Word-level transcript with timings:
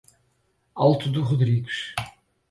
Alto 0.73 1.11
do 1.11 1.21
Rodrigues 1.23 1.93